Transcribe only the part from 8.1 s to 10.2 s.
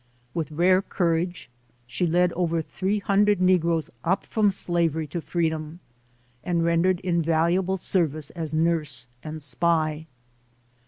as nurse and spy.